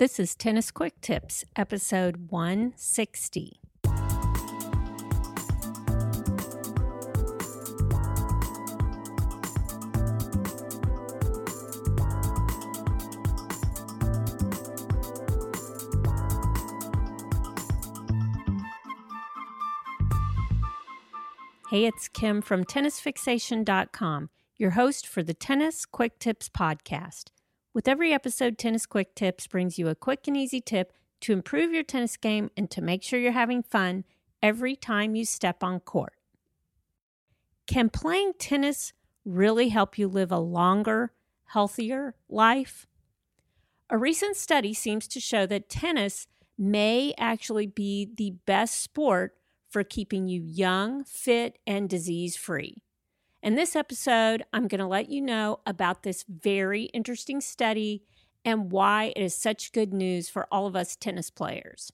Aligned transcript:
This 0.00 0.18
is 0.18 0.34
Tennis 0.34 0.70
Quick 0.70 0.98
Tips, 1.02 1.44
episode 1.56 2.30
160. 2.30 3.60
Hey, 21.68 21.84
it's 21.84 22.08
Kim 22.08 22.40
from 22.40 22.64
tennisfixation.com, 22.64 24.30
your 24.56 24.70
host 24.70 25.06
for 25.06 25.22
the 25.22 25.34
Tennis 25.34 25.84
Quick 25.84 26.18
Tips 26.18 26.48
podcast. 26.48 27.24
With 27.72 27.86
every 27.86 28.12
episode, 28.12 28.58
Tennis 28.58 28.84
Quick 28.84 29.14
Tips 29.14 29.46
brings 29.46 29.78
you 29.78 29.86
a 29.86 29.94
quick 29.94 30.26
and 30.26 30.36
easy 30.36 30.60
tip 30.60 30.92
to 31.20 31.32
improve 31.32 31.72
your 31.72 31.84
tennis 31.84 32.16
game 32.16 32.50
and 32.56 32.68
to 32.68 32.82
make 32.82 33.04
sure 33.04 33.20
you're 33.20 33.30
having 33.30 33.62
fun 33.62 34.04
every 34.42 34.74
time 34.74 35.14
you 35.14 35.24
step 35.24 35.62
on 35.62 35.78
court. 35.78 36.14
Can 37.68 37.88
playing 37.88 38.32
tennis 38.40 38.92
really 39.24 39.68
help 39.68 39.98
you 39.98 40.08
live 40.08 40.32
a 40.32 40.38
longer, 40.38 41.12
healthier 41.44 42.16
life? 42.28 42.88
A 43.88 43.96
recent 43.96 44.36
study 44.36 44.74
seems 44.74 45.06
to 45.06 45.20
show 45.20 45.46
that 45.46 45.68
tennis 45.68 46.26
may 46.58 47.14
actually 47.18 47.68
be 47.68 48.10
the 48.16 48.32
best 48.46 48.80
sport 48.80 49.36
for 49.68 49.84
keeping 49.84 50.26
you 50.26 50.42
young, 50.42 51.04
fit, 51.04 51.58
and 51.68 51.88
disease 51.88 52.36
free. 52.36 52.82
In 53.42 53.54
this 53.54 53.74
episode, 53.74 54.42
I'm 54.52 54.68
going 54.68 54.80
to 54.80 54.86
let 54.86 55.08
you 55.08 55.22
know 55.22 55.60
about 55.64 56.02
this 56.02 56.26
very 56.28 56.84
interesting 56.84 57.40
study 57.40 58.02
and 58.44 58.70
why 58.70 59.14
it 59.16 59.22
is 59.22 59.34
such 59.34 59.72
good 59.72 59.94
news 59.94 60.28
for 60.28 60.46
all 60.52 60.66
of 60.66 60.76
us 60.76 60.94
tennis 60.94 61.30
players. 61.30 61.90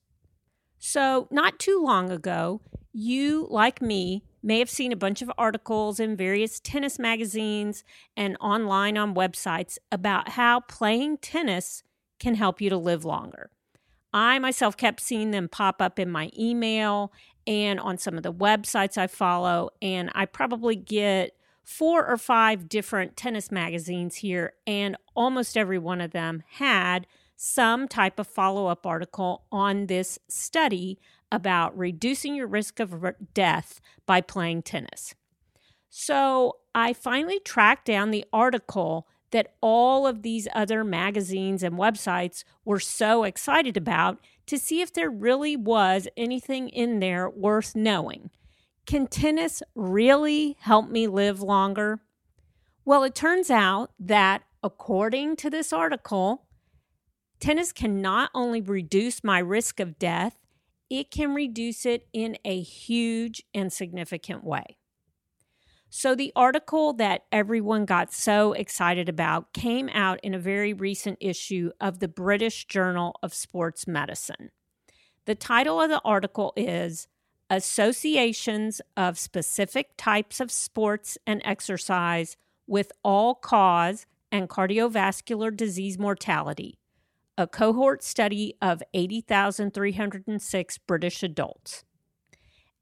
So, 0.78 1.28
not 1.30 1.60
too 1.60 1.80
long 1.82 2.10
ago, 2.10 2.62
you, 2.92 3.46
like 3.48 3.80
me, 3.80 4.24
may 4.42 4.58
have 4.58 4.68
seen 4.68 4.90
a 4.90 4.96
bunch 4.96 5.22
of 5.22 5.30
articles 5.38 6.00
in 6.00 6.16
various 6.16 6.58
tennis 6.58 6.98
magazines 6.98 7.84
and 8.16 8.36
online 8.40 8.96
on 8.98 9.14
websites 9.14 9.78
about 9.92 10.30
how 10.30 10.60
playing 10.60 11.18
tennis 11.18 11.84
can 12.18 12.34
help 12.34 12.60
you 12.60 12.70
to 12.70 12.76
live 12.76 13.04
longer. 13.04 13.50
I 14.12 14.40
myself 14.40 14.76
kept 14.76 15.00
seeing 15.00 15.30
them 15.30 15.48
pop 15.48 15.80
up 15.80 15.98
in 15.98 16.10
my 16.10 16.30
email 16.36 17.12
and 17.46 17.78
on 17.78 17.98
some 17.98 18.16
of 18.16 18.22
the 18.24 18.32
websites 18.32 18.98
I 18.98 19.06
follow, 19.06 19.70
and 19.80 20.10
I 20.14 20.26
probably 20.26 20.74
get 20.74 21.35
four 21.66 22.06
or 22.06 22.16
five 22.16 22.68
different 22.68 23.16
tennis 23.16 23.50
magazines 23.50 24.16
here, 24.16 24.52
and 24.68 24.96
almost 25.16 25.56
every 25.56 25.78
one 25.78 26.00
of 26.00 26.12
them 26.12 26.44
had 26.52 27.08
some 27.34 27.88
type 27.88 28.20
of 28.20 28.26
follow 28.26 28.68
up 28.68 28.86
article 28.86 29.44
on 29.50 29.86
this 29.86 30.16
study 30.28 30.96
about 31.32 31.76
reducing 31.76 32.36
your 32.36 32.46
risk 32.46 32.78
of 32.78 33.04
death 33.34 33.80
by 34.06 34.20
playing 34.20 34.62
tennis. 34.62 35.16
So 35.90 36.58
I 36.72 36.92
finally 36.92 37.40
tracked 37.40 37.84
down 37.84 38.12
the 38.12 38.24
article 38.32 39.08
that 39.32 39.54
all 39.60 40.06
of 40.06 40.22
these 40.22 40.46
other 40.54 40.84
magazines 40.84 41.64
and 41.64 41.74
websites 41.74 42.44
were 42.64 42.78
so 42.78 43.24
excited 43.24 43.76
about 43.76 44.20
to 44.46 44.56
see 44.56 44.82
if 44.82 44.92
there 44.92 45.10
really 45.10 45.56
was 45.56 46.06
anything 46.16 46.68
in 46.68 47.00
there 47.00 47.28
worth 47.28 47.74
knowing. 47.74 48.30
Can 48.86 49.08
tennis 49.08 49.64
really 49.74 50.56
help 50.60 50.88
me 50.88 51.08
live 51.08 51.42
longer? 51.42 51.98
Well, 52.84 53.02
it 53.02 53.16
turns 53.16 53.50
out 53.50 53.90
that 53.98 54.44
according 54.62 55.36
to 55.36 55.50
this 55.50 55.72
article, 55.72 56.46
tennis 57.40 57.72
can 57.72 58.00
not 58.00 58.30
only 58.32 58.60
reduce 58.60 59.24
my 59.24 59.40
risk 59.40 59.80
of 59.80 59.98
death, 59.98 60.38
it 60.88 61.10
can 61.10 61.34
reduce 61.34 61.84
it 61.84 62.06
in 62.12 62.38
a 62.44 62.60
huge 62.60 63.42
and 63.52 63.72
significant 63.72 64.44
way. 64.44 64.76
So, 65.90 66.14
the 66.14 66.32
article 66.36 66.92
that 66.94 67.24
everyone 67.32 67.86
got 67.86 68.12
so 68.12 68.52
excited 68.52 69.08
about 69.08 69.52
came 69.52 69.88
out 69.88 70.20
in 70.22 70.34
a 70.34 70.38
very 70.38 70.72
recent 70.72 71.18
issue 71.20 71.70
of 71.80 71.98
the 71.98 72.08
British 72.08 72.66
Journal 72.66 73.18
of 73.20 73.34
Sports 73.34 73.88
Medicine. 73.88 74.50
The 75.24 75.34
title 75.34 75.80
of 75.80 75.90
the 75.90 76.00
article 76.04 76.52
is 76.56 77.08
associations 77.50 78.80
of 78.96 79.18
specific 79.18 79.90
types 79.96 80.40
of 80.40 80.50
sports 80.50 81.16
and 81.26 81.40
exercise 81.44 82.36
with 82.66 82.92
all 83.02 83.34
cause 83.34 84.06
and 84.32 84.48
cardiovascular 84.48 85.56
disease 85.56 85.98
mortality, 85.98 86.78
a 87.38 87.46
cohort 87.46 88.02
study 88.02 88.54
of 88.60 88.82
80,306 88.92 90.78
British 90.78 91.22
adults. 91.22 91.84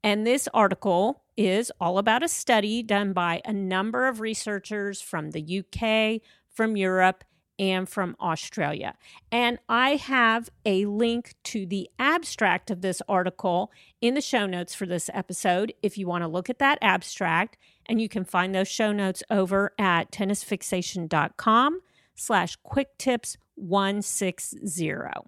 And 0.03 0.25
this 0.25 0.47
article 0.53 1.23
is 1.37 1.71
all 1.79 1.97
about 1.97 2.23
a 2.23 2.27
study 2.27 2.83
done 2.83 3.13
by 3.13 3.41
a 3.45 3.53
number 3.53 4.07
of 4.07 4.21
researchers 4.21 5.01
from 5.01 5.31
the 5.31 5.59
UK, 5.59 6.21
from 6.49 6.77
Europe, 6.77 7.23
and 7.57 7.87
from 7.87 8.17
Australia. 8.19 8.95
And 9.31 9.59
I 9.69 9.95
have 9.95 10.49
a 10.65 10.83
link 10.85 11.35
to 11.45 11.65
the 11.65 11.89
abstract 11.97 12.69
of 12.71 12.81
this 12.81 13.01
article 13.07 13.71
in 14.01 14.13
the 14.13 14.21
show 14.21 14.45
notes 14.45 14.75
for 14.75 14.85
this 14.85 15.09
episode 15.13 15.73
if 15.81 15.97
you 15.97 16.07
want 16.07 16.23
to 16.23 16.27
look 16.27 16.49
at 16.49 16.59
that 16.59 16.77
abstract. 16.81 17.57
And 17.85 18.01
you 18.01 18.09
can 18.09 18.25
find 18.25 18.53
those 18.53 18.67
show 18.67 18.91
notes 18.91 19.23
over 19.29 19.71
at 19.77 20.11
tennisfixation.com 20.11 21.79
slash 22.15 22.57
quicktips160. 22.65 25.25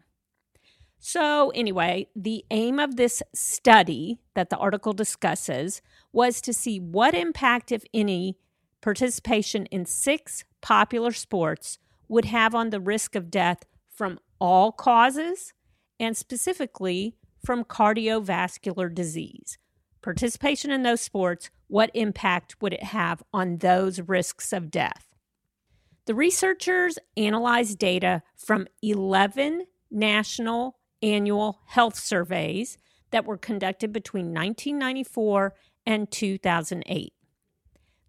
So, 0.99 1.51
anyway, 1.51 2.07
the 2.15 2.43
aim 2.49 2.79
of 2.79 2.95
this 2.95 3.21
study 3.33 4.17
that 4.33 4.49
the 4.49 4.57
article 4.57 4.93
discusses 4.93 5.83
was 6.11 6.41
to 6.41 6.53
see 6.53 6.79
what 6.79 7.13
impact, 7.13 7.71
if 7.71 7.83
any, 7.93 8.35
participation 8.81 9.67
in 9.67 9.85
six 9.85 10.43
popular 10.61 11.11
sports 11.11 11.77
would 12.07 12.25
have 12.25 12.55
on 12.55 12.69
the 12.69 12.79
risk 12.79 13.15
of 13.15 13.31
death 13.31 13.63
from 13.89 14.19
all 14.39 14.71
causes 14.71 15.53
and 15.99 16.15
specifically 16.15 17.15
from 17.43 17.63
cardiovascular 17.63 18.93
disease. 18.93 19.57
Participation 20.01 20.71
in 20.71 20.83
those 20.83 21.01
sports, 21.01 21.49
what 21.67 21.91
impact 21.93 22.61
would 22.61 22.73
it 22.73 22.83
have 22.83 23.23
on 23.33 23.57
those 23.57 23.99
risks 24.01 24.53
of 24.53 24.71
death? 24.71 25.07
The 26.05 26.15
researchers 26.15 26.97
analyzed 27.17 27.77
data 27.79 28.23
from 28.37 28.67
11 28.81 29.65
national 29.91 30.77
annual 31.01 31.59
health 31.65 31.99
surveys 31.99 32.77
that 33.11 33.25
were 33.25 33.37
conducted 33.37 33.91
between 33.91 34.27
1994 34.27 35.53
and 35.85 36.09
2008. 36.09 37.13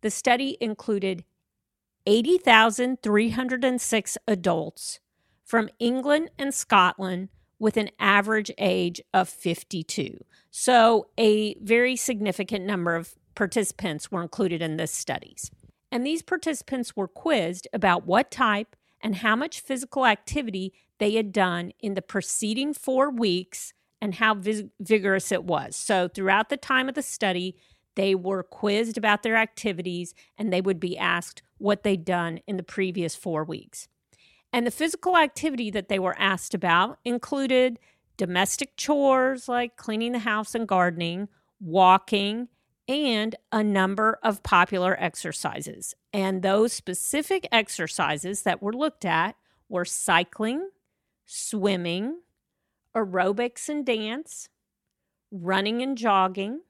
The 0.00 0.10
study 0.10 0.56
included 0.60 1.24
80,306 2.08 4.18
adults 4.26 4.98
from 5.44 5.68
England 5.78 6.30
and 6.38 6.54
Scotland 6.54 7.28
with 7.58 7.76
an 7.76 7.90
average 7.98 8.50
age 8.56 9.02
of 9.12 9.28
52. 9.28 10.24
So, 10.50 11.08
a 11.18 11.54
very 11.56 11.96
significant 11.96 12.64
number 12.64 12.96
of 12.96 13.14
participants 13.34 14.10
were 14.10 14.22
included 14.22 14.62
in 14.62 14.78
this 14.78 14.90
studies. 14.90 15.50
And 15.92 16.06
these 16.06 16.22
participants 16.22 16.96
were 16.96 17.08
quizzed 17.08 17.68
about 17.74 18.06
what 18.06 18.30
type 18.30 18.74
and 19.02 19.16
how 19.16 19.36
much 19.36 19.60
physical 19.60 20.06
activity 20.06 20.72
they 20.96 21.12
had 21.12 21.30
done 21.30 21.72
in 21.78 21.92
the 21.92 22.00
preceding 22.00 22.72
four 22.72 23.10
weeks 23.10 23.74
and 24.00 24.14
how 24.14 24.32
vis- 24.32 24.64
vigorous 24.80 25.30
it 25.30 25.44
was. 25.44 25.76
So, 25.76 26.08
throughout 26.08 26.48
the 26.48 26.56
time 26.56 26.88
of 26.88 26.94
the 26.94 27.02
study, 27.02 27.54
they 27.98 28.14
were 28.14 28.44
quizzed 28.44 28.96
about 28.96 29.24
their 29.24 29.34
activities 29.34 30.14
and 30.38 30.52
they 30.52 30.60
would 30.60 30.78
be 30.78 30.96
asked 30.96 31.42
what 31.58 31.82
they'd 31.82 32.04
done 32.04 32.38
in 32.46 32.56
the 32.56 32.62
previous 32.62 33.16
four 33.16 33.42
weeks. 33.42 33.88
And 34.52 34.64
the 34.64 34.70
physical 34.70 35.16
activity 35.16 35.68
that 35.72 35.88
they 35.88 35.98
were 35.98 36.14
asked 36.16 36.54
about 36.54 37.00
included 37.04 37.80
domestic 38.16 38.76
chores 38.76 39.48
like 39.48 39.76
cleaning 39.76 40.12
the 40.12 40.20
house 40.20 40.54
and 40.54 40.68
gardening, 40.68 41.26
walking, 41.60 42.46
and 42.86 43.34
a 43.50 43.64
number 43.64 44.20
of 44.22 44.44
popular 44.44 44.96
exercises. 45.00 45.92
And 46.12 46.42
those 46.42 46.72
specific 46.72 47.48
exercises 47.50 48.42
that 48.42 48.62
were 48.62 48.72
looked 48.72 49.04
at 49.04 49.34
were 49.68 49.84
cycling, 49.84 50.70
swimming, 51.26 52.20
aerobics 52.94 53.68
and 53.68 53.84
dance, 53.84 54.48
running 55.32 55.82
and 55.82 55.98
jogging, 55.98 56.60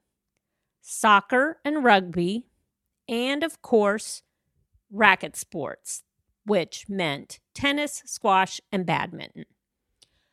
soccer 0.89 1.59
and 1.65 1.85
rugby, 1.85 2.47
and 3.09 3.45
of 3.45 3.61
course, 3.61 4.23
racket 4.91 5.37
sports, 5.37 6.03
which 6.47 6.87
meant 6.89 7.41
tennis, 7.55 8.03
squash, 8.07 8.61
and 8.73 8.87
badminton. 8.87 9.45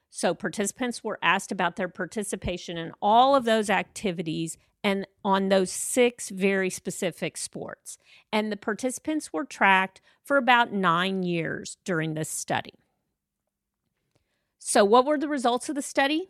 So, 0.09 0.33
participants 0.33 1.03
were 1.03 1.19
asked 1.21 1.51
about 1.51 1.75
their 1.75 1.89
participation 1.89 2.77
in 2.77 2.93
all 3.01 3.35
of 3.35 3.43
those 3.43 3.69
activities 3.69 4.57
and 4.81 5.05
on 5.25 5.49
those 5.49 5.71
six 5.71 6.29
very 6.29 6.69
specific 6.69 7.35
sports. 7.35 7.97
And 8.31 8.49
the 8.49 8.57
participants 8.57 9.33
were 9.33 9.43
tracked 9.43 9.99
for 10.23 10.37
about 10.37 10.71
nine 10.71 11.23
years 11.23 11.77
during 11.83 12.13
this 12.13 12.29
study. 12.29 12.75
So, 14.57 14.85
what 14.85 15.05
were 15.05 15.17
the 15.17 15.27
results 15.27 15.67
of 15.67 15.75
the 15.75 15.81
study? 15.81 16.29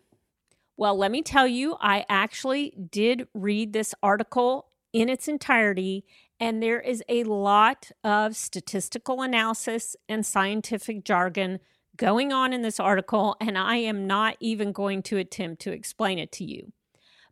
Well, 0.77 0.97
let 0.97 1.11
me 1.11 1.21
tell 1.21 1.47
you, 1.47 1.77
I 1.79 2.05
actually 2.09 2.73
did 2.91 3.27
read 3.33 3.71
this 3.71 3.95
article 4.03 4.67
in 4.91 5.07
its 5.07 5.27
entirety, 5.27 6.03
and 6.39 6.61
there 6.61 6.81
is 6.81 7.01
a 7.07 7.23
lot 7.23 7.91
of 8.03 8.35
statistical 8.35 9.21
analysis 9.21 9.95
and 10.09 10.25
scientific 10.25 11.05
jargon 11.05 11.59
going 11.95 12.33
on 12.33 12.51
in 12.51 12.61
this 12.61 12.79
article, 12.79 13.37
and 13.39 13.57
I 13.57 13.77
am 13.77 14.05
not 14.05 14.35
even 14.41 14.73
going 14.73 15.01
to 15.03 15.17
attempt 15.17 15.61
to 15.61 15.71
explain 15.71 16.19
it 16.19 16.33
to 16.33 16.43
you. 16.43 16.73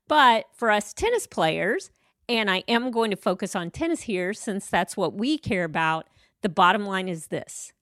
But 0.07 0.45
for 0.53 0.71
us 0.71 0.93
tennis 0.93 1.27
players, 1.27 1.91
and 2.29 2.49
I 2.49 2.63
am 2.69 2.91
going 2.91 3.11
to 3.11 3.17
focus 3.17 3.57
on 3.57 3.71
tennis 3.71 4.01
here 4.01 4.33
since 4.33 4.67
that's 4.67 4.95
what 4.95 5.13
we 5.13 5.37
care 5.37 5.65
about, 5.65 6.07
the 6.41 6.49
bottom 6.49 6.85
line 6.85 7.09
is 7.09 7.27
this 7.27 7.73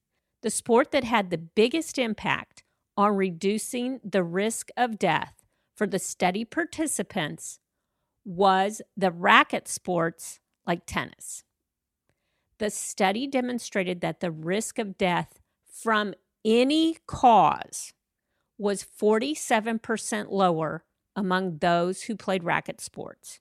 the 0.41 0.49
sport 0.49 0.89
that 0.91 1.03
had 1.03 1.29
the 1.29 1.37
biggest 1.37 1.99
impact 1.99 2.63
on 2.97 3.15
reducing 3.15 3.99
the 4.03 4.23
risk 4.23 4.69
of 4.75 4.97
death 4.97 5.40
for 5.81 5.87
the 5.87 5.97
study 5.97 6.45
participants 6.45 7.57
was 8.23 8.83
the 8.95 9.09
racket 9.09 9.67
sports 9.67 10.39
like 10.67 10.85
tennis. 10.85 11.43
The 12.59 12.69
study 12.69 13.25
demonstrated 13.25 13.99
that 14.01 14.19
the 14.19 14.29
risk 14.29 14.77
of 14.77 14.95
death 14.95 15.39
from 15.65 16.13
any 16.45 16.97
cause 17.07 17.93
was 18.59 18.83
47% 18.83 20.29
lower 20.29 20.83
among 21.15 21.57
those 21.57 22.03
who 22.03 22.15
played 22.15 22.43
racket 22.43 22.79
sports. 22.79 23.39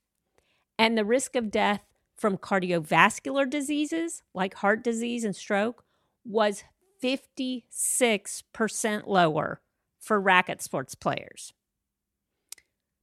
And 0.78 0.96
the 0.96 1.04
risk 1.04 1.36
of 1.36 1.50
death 1.50 1.84
from 2.16 2.38
cardiovascular 2.38 3.50
diseases 3.50 4.22
like 4.32 4.54
heart 4.54 4.82
disease 4.82 5.24
and 5.24 5.36
stroke 5.36 5.84
was 6.24 6.64
56% 7.04 9.06
lower 9.06 9.60
for 9.98 10.18
racket 10.18 10.62
sports 10.62 10.94
players. 10.94 11.52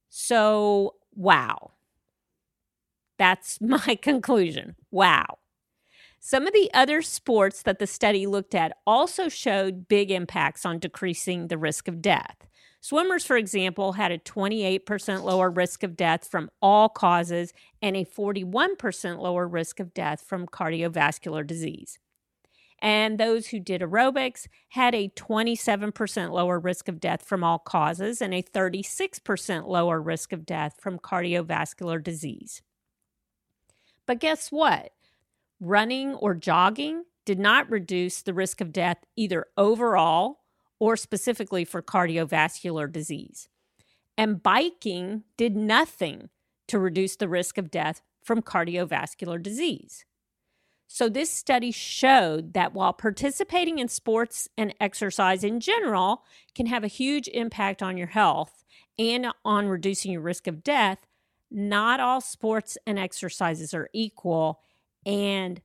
So, 0.08 0.94
wow. 1.14 1.72
That's 3.18 3.60
my 3.60 3.96
conclusion. 4.00 4.76
Wow. 4.90 5.38
Some 6.20 6.46
of 6.46 6.52
the 6.52 6.70
other 6.74 7.00
sports 7.02 7.62
that 7.62 7.78
the 7.78 7.86
study 7.86 8.26
looked 8.26 8.54
at 8.54 8.76
also 8.86 9.28
showed 9.28 9.88
big 9.88 10.10
impacts 10.10 10.66
on 10.66 10.78
decreasing 10.78 11.46
the 11.48 11.58
risk 11.58 11.88
of 11.88 12.02
death. 12.02 12.36
Swimmers, 12.80 13.24
for 13.24 13.36
example, 13.36 13.92
had 13.92 14.12
a 14.12 14.18
28% 14.18 15.22
lower 15.22 15.50
risk 15.50 15.82
of 15.82 15.96
death 15.96 16.28
from 16.28 16.50
all 16.62 16.88
causes 16.88 17.52
and 17.82 17.96
a 17.96 18.04
41% 18.04 19.18
lower 19.18 19.48
risk 19.48 19.80
of 19.80 19.94
death 19.94 20.22
from 20.22 20.46
cardiovascular 20.46 21.46
disease. 21.46 21.98
And 22.80 23.18
those 23.18 23.48
who 23.48 23.58
did 23.58 23.80
aerobics 23.80 24.46
had 24.68 24.94
a 24.94 25.08
27% 25.10 26.30
lower 26.30 26.60
risk 26.60 26.88
of 26.88 27.00
death 27.00 27.22
from 27.22 27.42
all 27.42 27.58
causes 27.58 28.22
and 28.22 28.32
a 28.32 28.42
36% 28.42 29.66
lower 29.66 30.00
risk 30.00 30.32
of 30.32 30.46
death 30.46 30.76
from 30.80 30.98
cardiovascular 30.98 32.02
disease. 32.02 32.62
But 34.06 34.20
guess 34.20 34.52
what? 34.52 34.92
Running 35.60 36.14
or 36.14 36.34
jogging 36.34 37.04
did 37.24 37.38
not 37.38 37.68
reduce 37.68 38.22
the 38.22 38.32
risk 38.32 38.60
of 38.60 38.72
death 38.72 38.98
either 39.16 39.46
overall 39.56 40.38
or 40.78 40.96
specifically 40.96 41.64
for 41.64 41.82
cardiovascular 41.82 42.90
disease. 42.90 43.48
And 44.16 44.42
biking 44.42 45.24
did 45.36 45.56
nothing 45.56 46.30
to 46.68 46.78
reduce 46.78 47.16
the 47.16 47.28
risk 47.28 47.58
of 47.58 47.70
death 47.70 48.02
from 48.22 48.42
cardiovascular 48.42 49.42
disease. 49.42 50.04
So, 50.90 51.10
this 51.10 51.30
study 51.30 51.70
showed 51.70 52.54
that 52.54 52.72
while 52.72 52.94
participating 52.94 53.78
in 53.78 53.88
sports 53.88 54.48
and 54.56 54.74
exercise 54.80 55.44
in 55.44 55.60
general 55.60 56.24
can 56.54 56.64
have 56.64 56.82
a 56.82 56.88
huge 56.88 57.28
impact 57.28 57.82
on 57.82 57.98
your 57.98 58.06
health 58.06 58.64
and 58.98 59.26
on 59.44 59.68
reducing 59.68 60.12
your 60.12 60.22
risk 60.22 60.46
of 60.46 60.64
death, 60.64 60.98
not 61.50 62.00
all 62.00 62.22
sports 62.22 62.78
and 62.86 62.98
exercises 62.98 63.74
are 63.74 63.90
equal. 63.92 64.60
And 65.04 65.60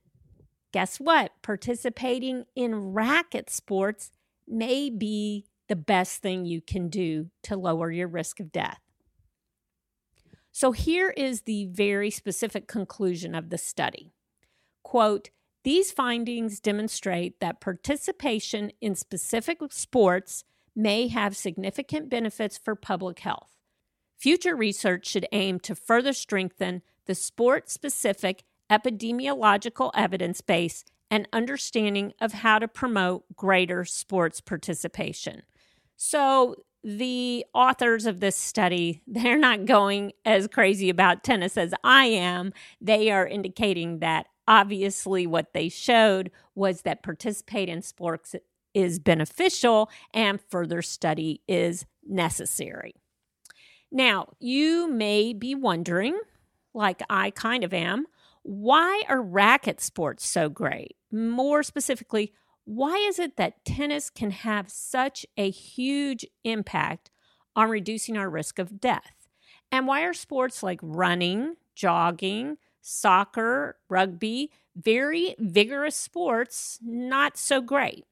guess 0.72 0.98
what? 1.00 1.32
Participating 1.40 2.44
in 2.54 2.92
racket 2.92 3.48
sports 3.48 4.10
may 4.46 4.90
be 4.90 5.46
the 5.68 5.76
best 5.76 6.20
thing 6.20 6.44
you 6.44 6.60
can 6.60 6.90
do 6.90 7.30
to 7.44 7.56
lower 7.56 7.90
your 7.90 8.08
risk 8.08 8.40
of 8.40 8.52
death. 8.52 8.80
So 10.52 10.72
here 10.72 11.08
is 11.16 11.42
the 11.42 11.64
very 11.64 12.10
specific 12.10 12.68
conclusion 12.68 13.34
of 13.34 13.48
the 13.48 13.58
study. 13.58 14.12
Quote, 14.84 15.30
these 15.64 15.90
findings 15.90 16.60
demonstrate 16.60 17.40
that 17.40 17.60
participation 17.60 18.70
in 18.80 18.94
specific 18.94 19.58
sports 19.70 20.44
may 20.76 21.08
have 21.08 21.36
significant 21.36 22.10
benefits 22.10 22.58
for 22.58 22.76
public 22.76 23.20
health. 23.20 23.50
Future 24.16 24.54
research 24.54 25.06
should 25.08 25.26
aim 25.32 25.58
to 25.60 25.74
further 25.74 26.12
strengthen 26.12 26.82
the 27.06 27.14
sport 27.14 27.70
specific 27.70 28.44
epidemiological 28.70 29.90
evidence 29.94 30.40
base 30.40 30.84
and 31.10 31.28
understanding 31.32 32.12
of 32.20 32.32
how 32.32 32.58
to 32.58 32.68
promote 32.68 33.24
greater 33.36 33.84
sports 33.84 34.40
participation. 34.40 35.42
So, 35.96 36.56
the 36.82 37.46
authors 37.54 38.04
of 38.04 38.20
this 38.20 38.36
study, 38.36 39.02
they're 39.06 39.38
not 39.38 39.64
going 39.64 40.12
as 40.24 40.46
crazy 40.48 40.90
about 40.90 41.24
tennis 41.24 41.56
as 41.56 41.72
I 41.82 42.06
am. 42.06 42.52
They 42.80 43.10
are 43.10 43.26
indicating 43.26 44.00
that 44.00 44.26
obviously 44.46 45.26
what 45.26 45.52
they 45.52 45.68
showed 45.68 46.30
was 46.54 46.82
that 46.82 47.02
participate 47.02 47.68
in 47.68 47.82
sports 47.82 48.34
is 48.74 48.98
beneficial 48.98 49.90
and 50.12 50.40
further 50.50 50.82
study 50.82 51.40
is 51.46 51.86
necessary. 52.06 52.94
Now, 53.90 54.28
you 54.40 54.88
may 54.88 55.32
be 55.32 55.54
wondering, 55.54 56.18
like 56.74 57.02
I 57.08 57.30
kind 57.30 57.62
of 57.62 57.72
am, 57.72 58.06
why 58.42 59.02
are 59.08 59.22
racket 59.22 59.80
sports 59.80 60.26
so 60.26 60.48
great? 60.48 60.96
More 61.12 61.62
specifically, 61.62 62.32
why 62.64 62.96
is 62.96 63.18
it 63.18 63.36
that 63.36 63.64
tennis 63.64 64.10
can 64.10 64.30
have 64.30 64.70
such 64.70 65.24
a 65.36 65.50
huge 65.50 66.26
impact 66.42 67.10
on 67.54 67.70
reducing 67.70 68.16
our 68.16 68.28
risk 68.28 68.58
of 68.58 68.80
death? 68.80 69.28
And 69.70 69.86
why 69.86 70.02
are 70.02 70.12
sports 70.12 70.62
like 70.62 70.80
running, 70.82 71.54
jogging, 71.74 72.58
soccer, 72.84 73.76
rugby, 73.88 74.50
very 74.76 75.34
vigorous 75.38 75.96
sports, 75.96 76.78
not 76.82 77.36
so 77.38 77.60
great? 77.60 78.04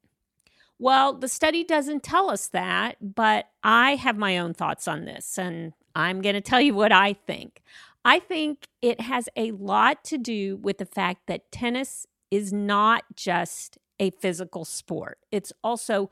Well, 0.79 1.13
the 1.13 1.29
study 1.29 1.63
doesn't 1.63 2.03
tell 2.03 2.31
us 2.31 2.49
that, 2.49 3.15
but 3.15 3.47
I 3.63 3.97
have 3.97 4.17
my 4.17 4.39
own 4.39 4.55
thoughts 4.55 4.89
on 4.89 5.05
this, 5.05 5.39
and 5.39 5.75
I'm 5.95 6.23
going 6.23 6.35
to 6.35 6.41
tell 6.41 6.61
you 6.61 6.75
what 6.75 6.91
I 6.91 7.13
think. 7.13 7.63
I 8.05 8.19
think 8.19 8.67
it 8.81 9.01
has 9.01 9.29
a 9.37 9.53
lot 9.53 10.03
to 10.05 10.19
do 10.19 10.57
with 10.57 10.79
the 10.79 10.87
fact 10.87 11.29
that 11.29 11.53
tennis 11.53 12.07
is 12.31 12.53
not 12.53 13.05
just 13.15 13.79
a 14.01 14.11
physical 14.11 14.65
sport, 14.65 15.19
it's 15.31 15.53
also 15.63 16.11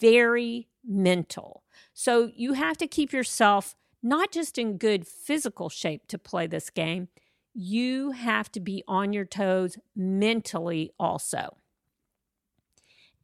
very 0.00 0.66
mental. 0.84 1.62
So 1.92 2.32
you 2.34 2.54
have 2.54 2.76
to 2.78 2.88
keep 2.88 3.12
yourself 3.12 3.76
not 4.02 4.32
just 4.32 4.58
in 4.58 4.78
good 4.78 5.06
physical 5.06 5.68
shape 5.68 6.08
to 6.08 6.18
play 6.18 6.46
this 6.48 6.70
game, 6.70 7.08
you 7.54 8.12
have 8.12 8.50
to 8.52 8.60
be 8.60 8.84
on 8.86 9.12
your 9.12 9.24
toes 9.24 9.78
mentally 9.96 10.90
also. 10.98 11.56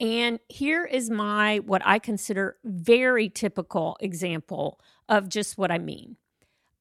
And 0.00 0.40
here 0.48 0.84
is 0.84 1.08
my 1.08 1.58
what 1.58 1.82
I 1.84 1.98
consider 1.98 2.56
very 2.64 3.28
typical 3.28 3.96
example 4.00 4.80
of 5.08 5.28
just 5.28 5.56
what 5.56 5.70
I 5.70 5.78
mean. 5.78 6.16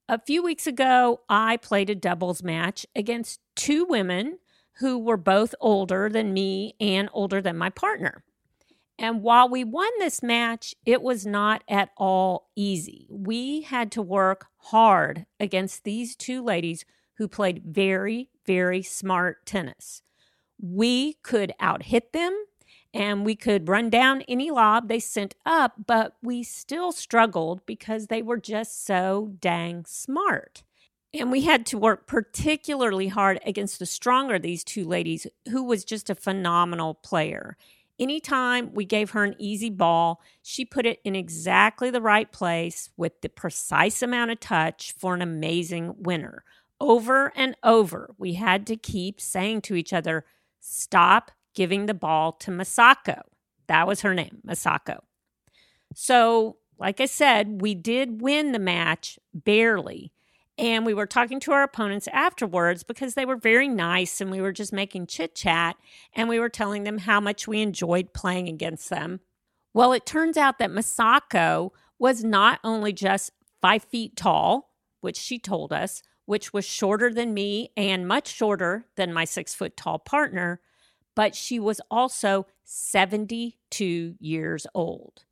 A 0.09 0.19
few 0.19 0.43
weeks 0.43 0.67
ago, 0.67 1.21
I 1.29 1.57
played 1.57 1.89
a 1.89 1.95
doubles 1.95 2.43
match 2.43 2.85
against 2.95 3.39
two 3.55 3.85
women 3.85 4.39
who 4.77 4.97
were 4.97 5.17
both 5.17 5.53
older 5.61 6.09
than 6.09 6.33
me 6.33 6.75
and 6.79 7.09
older 7.13 7.41
than 7.41 7.57
my 7.57 7.69
partner. 7.69 8.23
And 8.97 9.21
while 9.21 9.49
we 9.49 9.63
won 9.63 9.89
this 9.99 10.21
match, 10.21 10.75
it 10.85 11.01
was 11.01 11.25
not 11.25 11.63
at 11.67 11.89
all 11.97 12.49
easy. 12.55 13.07
We 13.09 13.61
had 13.61 13.91
to 13.93 14.01
work 14.01 14.47
hard 14.57 15.25
against 15.39 15.83
these 15.83 16.15
two 16.15 16.43
ladies 16.43 16.85
who 17.17 17.27
played 17.27 17.63
very, 17.65 18.29
very 18.45 18.81
smart 18.81 19.45
tennis. 19.45 20.01
We 20.61 21.13
could 21.23 21.53
out 21.59 21.83
hit 21.83 22.13
them 22.13 22.45
and 22.93 23.25
we 23.25 23.35
could 23.35 23.67
run 23.67 23.89
down 23.89 24.21
any 24.27 24.51
lob 24.51 24.87
they 24.87 24.99
sent 24.99 25.35
up, 25.45 25.73
but 25.87 26.15
we 26.21 26.43
still 26.43 26.91
struggled 26.91 27.65
because 27.65 28.07
they 28.07 28.21
were 28.21 28.37
just 28.37 28.85
so 28.85 29.33
dang 29.39 29.85
smart. 29.85 30.63
And 31.13 31.31
we 31.31 31.41
had 31.41 31.65
to 31.67 31.77
work 31.77 32.07
particularly 32.07 33.07
hard 33.07 33.39
against 33.45 33.79
the 33.79 33.85
stronger 33.85 34.35
of 34.35 34.41
these 34.41 34.63
two 34.63 34.85
ladies, 34.85 35.27
who 35.49 35.63
was 35.63 35.85
just 35.85 36.09
a 36.09 36.15
phenomenal 36.15 36.95
player. 36.95 37.57
Anytime 37.99 38.73
we 38.73 38.85
gave 38.85 39.11
her 39.11 39.23
an 39.23 39.35
easy 39.37 39.69
ball, 39.69 40.21
she 40.41 40.65
put 40.65 40.87
it 40.87 40.99
in 41.03 41.15
exactly 41.15 41.91
the 41.91 42.01
right 42.01 42.31
place 42.31 42.89
with 42.97 43.21
the 43.21 43.29
precise 43.29 44.01
amount 44.01 44.31
of 44.31 44.39
touch 44.39 44.93
for 44.97 45.13
an 45.13 45.21
amazing 45.21 45.93
winner. 45.99 46.43
Over 46.79 47.31
and 47.35 47.55
over, 47.63 48.13
we 48.17 48.33
had 48.33 48.67
to 48.67 48.75
keep 48.75 49.21
saying 49.21 49.61
to 49.61 49.75
each 49.75 49.93
other, 49.93 50.25
Stop 50.59 51.31
giving 51.53 51.85
the 51.85 51.93
ball 51.93 52.31
to 52.31 52.51
Masako. 52.51 53.21
That 53.67 53.87
was 53.87 54.01
her 54.01 54.13
name, 54.13 54.39
Masako. 54.45 54.99
So, 55.93 56.57
like 56.79 56.99
I 56.99 57.05
said, 57.05 57.61
we 57.61 57.75
did 57.75 58.21
win 58.21 58.51
the 58.51 58.59
match 58.59 59.19
barely. 59.33 60.11
And 60.57 60.85
we 60.85 60.93
were 60.93 61.07
talking 61.07 61.39
to 61.41 61.51
our 61.51 61.63
opponents 61.63 62.07
afterwards 62.13 62.83
because 62.83 63.15
they 63.15 63.25
were 63.25 63.35
very 63.35 63.67
nice 63.67 64.21
and 64.21 64.29
we 64.29 64.39
were 64.39 64.51
just 64.51 64.71
making 64.71 65.07
chit 65.07 65.33
chat 65.33 65.75
and 66.13 66.29
we 66.29 66.39
were 66.39 66.49
telling 66.49 66.83
them 66.83 66.99
how 66.99 67.19
much 67.19 67.47
we 67.47 67.61
enjoyed 67.61 68.13
playing 68.13 68.47
against 68.47 68.89
them. 68.89 69.19
Well, 69.73 69.93
it 69.93 70.05
turns 70.05 70.37
out 70.37 70.59
that 70.59 70.69
Masako 70.69 71.71
was 71.97 72.23
not 72.23 72.59
only 72.63 72.93
just 72.93 73.31
five 73.61 73.83
feet 73.83 74.15
tall, 74.15 74.69
which 75.01 75.17
she 75.17 75.39
told 75.39 75.73
us, 75.73 76.03
which 76.25 76.53
was 76.53 76.65
shorter 76.65 77.13
than 77.13 77.33
me 77.33 77.71
and 77.75 78.07
much 78.07 78.27
shorter 78.27 78.85
than 78.95 79.13
my 79.13 79.25
six 79.25 79.53
foot 79.53 79.75
tall 79.75 79.99
partner, 79.99 80.61
but 81.15 81.35
she 81.35 81.59
was 81.59 81.81
also 81.91 82.47
72 82.63 84.15
years 84.19 84.67
old. 84.73 85.25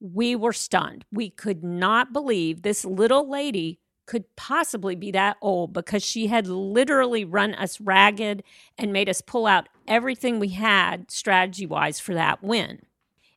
We 0.00 0.36
were 0.36 0.52
stunned. 0.52 1.04
We 1.10 1.30
could 1.30 1.64
not 1.64 2.12
believe 2.12 2.62
this 2.62 2.84
little 2.84 3.28
lady 3.28 3.80
could 4.06 4.24
possibly 4.36 4.94
be 4.94 5.10
that 5.10 5.36
old 5.42 5.72
because 5.72 6.02
she 6.02 6.28
had 6.28 6.46
literally 6.46 7.24
run 7.24 7.54
us 7.54 7.80
ragged 7.80 8.42
and 8.78 8.92
made 8.92 9.08
us 9.08 9.20
pull 9.20 9.46
out 9.46 9.68
everything 9.86 10.38
we 10.38 10.48
had 10.48 11.10
strategy 11.10 11.66
wise 11.66 12.00
for 12.00 12.14
that 12.14 12.42
win. 12.42 12.80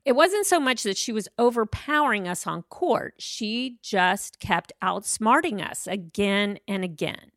It 0.03 0.13
wasn't 0.13 0.47
so 0.47 0.59
much 0.59 0.83
that 0.83 0.97
she 0.97 1.11
was 1.11 1.27
overpowering 1.37 2.27
us 2.27 2.47
on 2.47 2.63
court, 2.63 3.15
she 3.19 3.77
just 3.81 4.39
kept 4.39 4.73
outsmarting 4.81 5.61
us 5.67 5.87
again 5.87 6.57
and 6.67 6.83
again. 6.83 7.31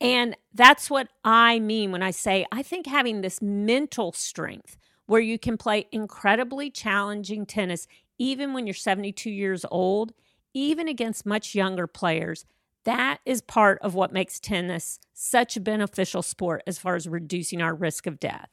And 0.00 0.36
that's 0.54 0.88
what 0.88 1.08
I 1.24 1.58
mean 1.58 1.92
when 1.92 2.02
I 2.02 2.12
say 2.12 2.46
I 2.52 2.62
think 2.62 2.86
having 2.86 3.20
this 3.20 3.42
mental 3.42 4.12
strength 4.12 4.78
where 5.06 5.20
you 5.20 5.38
can 5.38 5.56
play 5.56 5.86
incredibly 5.90 6.70
challenging 6.70 7.46
tennis, 7.46 7.88
even 8.18 8.52
when 8.52 8.66
you're 8.66 8.74
72 8.74 9.30
years 9.30 9.64
old, 9.70 10.12
even 10.54 10.88
against 10.88 11.26
much 11.26 11.54
younger 11.54 11.86
players, 11.86 12.44
that 12.84 13.18
is 13.26 13.40
part 13.42 13.78
of 13.82 13.94
what 13.94 14.12
makes 14.12 14.38
tennis 14.40 14.98
such 15.12 15.56
a 15.56 15.60
beneficial 15.60 16.22
sport 16.22 16.62
as 16.66 16.78
far 16.78 16.94
as 16.94 17.08
reducing 17.08 17.60
our 17.60 17.74
risk 17.74 18.06
of 18.06 18.20
death. 18.20 18.50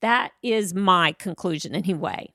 That 0.00 0.32
is 0.42 0.72
my 0.72 1.12
conclusion, 1.12 1.74
anyway. 1.74 2.32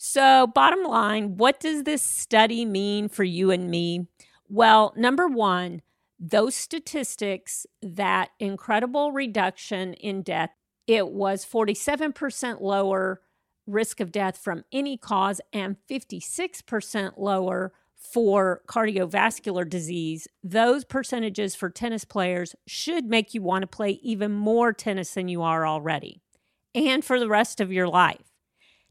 So, 0.00 0.46
bottom 0.46 0.84
line, 0.84 1.36
what 1.38 1.58
does 1.58 1.82
this 1.82 2.02
study 2.02 2.64
mean 2.64 3.08
for 3.08 3.24
you 3.24 3.50
and 3.50 3.68
me? 3.68 4.06
Well, 4.48 4.94
number 4.96 5.26
one, 5.26 5.82
those 6.20 6.54
statistics, 6.54 7.66
that 7.82 8.30
incredible 8.38 9.10
reduction 9.10 9.94
in 9.94 10.22
death, 10.22 10.50
it 10.86 11.08
was 11.08 11.44
47% 11.44 12.60
lower 12.60 13.20
risk 13.66 13.98
of 13.98 14.12
death 14.12 14.38
from 14.38 14.64
any 14.70 14.96
cause 14.96 15.40
and 15.52 15.76
56% 15.90 17.14
lower 17.16 17.72
for 17.96 18.62
cardiovascular 18.68 19.68
disease. 19.68 20.28
Those 20.44 20.84
percentages 20.84 21.56
for 21.56 21.70
tennis 21.70 22.04
players 22.04 22.54
should 22.68 23.06
make 23.06 23.34
you 23.34 23.42
want 23.42 23.62
to 23.62 23.66
play 23.66 23.98
even 24.02 24.32
more 24.32 24.72
tennis 24.72 25.14
than 25.14 25.26
you 25.26 25.42
are 25.42 25.66
already 25.66 26.20
and 26.72 27.04
for 27.04 27.18
the 27.18 27.28
rest 27.28 27.60
of 27.60 27.72
your 27.72 27.88
life. 27.88 28.37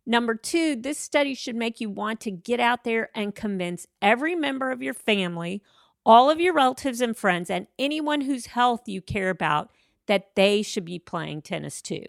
Number 0.10 0.36
two, 0.36 0.78
this 0.78 0.98
study 0.98 1.36
should 1.36 1.58
make 1.58 1.82
you 1.82 1.90
want 1.90 2.22
to 2.22 2.32
get 2.32 2.62
out 2.62 2.86
there 2.86 3.10
and 3.14 3.36
convince 3.36 3.88
every 4.02 4.36
member 4.36 4.72
of 4.72 4.82
your 4.82 4.94
family, 4.94 5.62
all 6.06 6.30
of 6.30 6.40
your 6.40 6.54
relatives 6.54 7.02
and 7.02 7.16
friends, 7.16 7.50
and 7.50 7.68
anyone 7.78 8.22
whose 8.22 8.46
health 8.46 8.88
you 8.88 9.02
care 9.02 9.30
about 9.30 9.70
that 10.06 10.30
they 10.36 10.62
should 10.62 10.86
be 10.86 10.98
playing 10.98 11.42
tennis 11.42 11.82
too. 11.82 12.06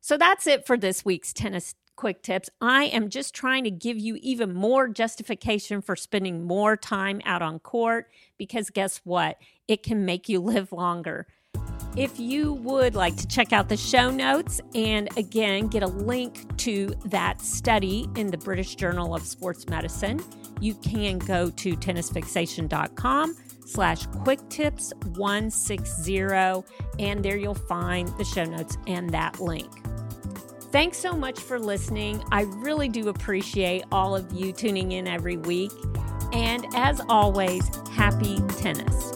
So 0.00 0.18
that's 0.18 0.48
it 0.48 0.66
for 0.66 0.76
this 0.76 1.04
week's 1.04 1.32
tennis 1.32 1.76
quick 1.94 2.22
tips. 2.22 2.50
I 2.60 2.84
am 2.86 3.08
just 3.08 3.32
trying 3.32 3.64
to 3.64 3.70
give 3.70 3.96
you 3.98 4.18
even 4.20 4.52
more 4.52 4.88
justification 4.88 5.80
for 5.80 5.94
spending 5.94 6.44
more 6.44 6.76
time 6.76 7.20
out 7.24 7.40
on 7.40 7.60
court 7.60 8.08
because 8.36 8.68
guess 8.70 9.00
what? 9.04 9.38
It 9.68 9.82
can 9.84 10.04
make 10.04 10.28
you 10.28 10.40
live 10.42 10.72
longer. 10.72 11.28
If 11.96 12.20
you 12.20 12.52
would 12.52 12.94
like 12.94 13.16
to 13.16 13.26
check 13.26 13.54
out 13.54 13.70
the 13.70 13.76
show 13.76 14.10
notes 14.10 14.60
and 14.74 15.08
again 15.16 15.68
get 15.68 15.82
a 15.82 15.86
link 15.86 16.54
to 16.58 16.88
that 17.06 17.40
study 17.40 18.06
in 18.16 18.30
the 18.30 18.36
British 18.36 18.74
Journal 18.74 19.14
of 19.14 19.22
Sports 19.22 19.66
Medicine, 19.68 20.22
you 20.60 20.74
can 20.74 21.16
go 21.18 21.48
to 21.48 21.74
tennisfixation.com 21.74 23.34
slash 23.64 24.06
quick 24.06 24.46
tips 24.50 24.92
160 25.14 26.20
and 26.98 27.24
there 27.24 27.38
you'll 27.38 27.54
find 27.54 28.08
the 28.18 28.24
show 28.24 28.44
notes 28.44 28.76
and 28.86 29.08
that 29.10 29.40
link. 29.40 29.70
Thanks 30.70 30.98
so 30.98 31.14
much 31.14 31.40
for 31.40 31.58
listening. 31.58 32.22
I 32.30 32.42
really 32.42 32.90
do 32.90 33.08
appreciate 33.08 33.84
all 33.90 34.14
of 34.14 34.30
you 34.32 34.52
tuning 34.52 34.92
in 34.92 35.06
every 35.06 35.38
week. 35.38 35.72
And 36.34 36.66
as 36.74 37.00
always, 37.08 37.64
happy 37.92 38.38
tennis. 38.58 39.15